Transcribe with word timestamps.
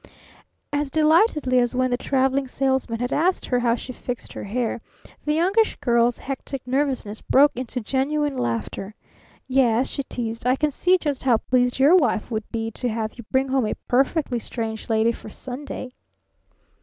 As 0.73 0.89
delightedly 0.89 1.59
as 1.59 1.75
when 1.75 1.91
the 1.91 1.95
Traveling 1.95 2.47
Salesman 2.47 2.99
had 2.99 3.13
asked 3.13 3.45
her 3.45 3.59
how 3.59 3.75
she 3.75 3.93
fixed 3.93 4.33
her 4.33 4.45
hair, 4.45 4.81
the 5.25 5.35
Youngish 5.35 5.75
Girl's 5.75 6.17
hectic 6.17 6.65
nervousness 6.65 7.21
broke 7.21 7.51
into 7.55 7.81
genuine 7.81 8.35
laughter. 8.35 8.95
"Yes," 9.47 9.89
she 9.89 10.01
teased, 10.01 10.43
"I 10.47 10.55
can 10.55 10.71
see 10.71 10.97
just 10.97 11.21
how 11.21 11.37
pleased 11.37 11.77
your 11.77 11.95
wife 11.95 12.31
would 12.31 12.51
be 12.51 12.71
to 12.71 12.89
have 12.89 13.13
you 13.15 13.23
bring 13.29 13.49
home 13.49 13.67
a 13.67 13.75
perfectly 13.87 14.39
strange 14.39 14.89
lady 14.89 15.11
for 15.11 15.29
Sunday!" 15.29 15.91